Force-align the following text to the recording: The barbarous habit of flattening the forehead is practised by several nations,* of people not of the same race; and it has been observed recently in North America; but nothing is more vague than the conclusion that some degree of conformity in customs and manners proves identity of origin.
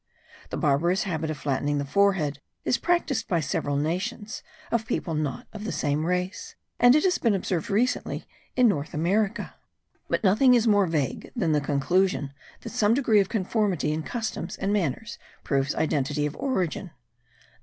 The 0.49 0.57
barbarous 0.57 1.03
habit 1.03 1.29
of 1.29 1.37
flattening 1.37 1.77
the 1.77 1.85
forehead 1.85 2.39
is 2.65 2.79
practised 2.79 3.27
by 3.27 3.39
several 3.39 3.75
nations,* 3.77 4.41
of 4.71 4.87
people 4.87 5.13
not 5.13 5.45
of 5.53 5.63
the 5.63 5.71
same 5.71 6.07
race; 6.07 6.55
and 6.79 6.95
it 6.95 7.03
has 7.03 7.19
been 7.19 7.35
observed 7.35 7.69
recently 7.69 8.25
in 8.55 8.67
North 8.67 8.95
America; 8.95 9.53
but 10.09 10.23
nothing 10.23 10.55
is 10.55 10.65
more 10.67 10.87
vague 10.87 11.31
than 11.35 11.51
the 11.51 11.61
conclusion 11.61 12.33
that 12.61 12.69
some 12.69 12.95
degree 12.95 13.19
of 13.19 13.29
conformity 13.29 13.91
in 13.91 14.01
customs 14.01 14.57
and 14.57 14.73
manners 14.73 15.19
proves 15.43 15.75
identity 15.75 16.25
of 16.25 16.35
origin. 16.37 16.89